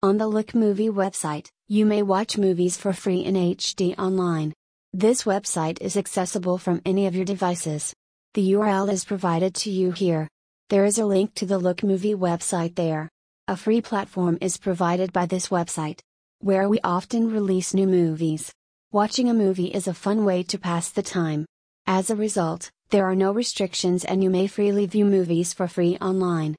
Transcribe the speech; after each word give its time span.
On 0.00 0.16
the 0.16 0.28
Look 0.28 0.54
Movie 0.54 0.90
website, 0.90 1.48
you 1.66 1.84
may 1.84 2.04
watch 2.04 2.38
movies 2.38 2.76
for 2.76 2.92
free 2.92 3.24
in 3.24 3.34
HD 3.34 3.98
online. 3.98 4.54
This 4.92 5.24
website 5.24 5.80
is 5.80 5.96
accessible 5.96 6.56
from 6.56 6.80
any 6.84 7.08
of 7.08 7.16
your 7.16 7.24
devices. 7.24 7.92
The 8.34 8.52
URL 8.52 8.92
is 8.92 9.04
provided 9.04 9.56
to 9.56 9.70
you 9.70 9.90
here. 9.90 10.28
There 10.68 10.84
is 10.84 10.98
a 10.98 11.04
link 11.04 11.34
to 11.34 11.46
the 11.46 11.58
Look 11.58 11.82
Movie 11.82 12.14
website 12.14 12.76
there. 12.76 13.08
A 13.48 13.56
free 13.56 13.80
platform 13.80 14.38
is 14.40 14.56
provided 14.56 15.12
by 15.12 15.26
this 15.26 15.48
website, 15.48 15.98
where 16.38 16.68
we 16.68 16.78
often 16.84 17.32
release 17.32 17.74
new 17.74 17.88
movies. 17.88 18.52
Watching 18.92 19.28
a 19.28 19.34
movie 19.34 19.74
is 19.74 19.88
a 19.88 19.94
fun 19.94 20.24
way 20.24 20.44
to 20.44 20.58
pass 20.58 20.90
the 20.90 21.02
time. 21.02 21.44
As 21.88 22.08
a 22.08 22.14
result, 22.14 22.70
there 22.90 23.04
are 23.04 23.16
no 23.16 23.32
restrictions 23.32 24.04
and 24.04 24.22
you 24.22 24.30
may 24.30 24.46
freely 24.46 24.86
view 24.86 25.06
movies 25.06 25.52
for 25.52 25.66
free 25.66 25.98
online. 26.00 26.46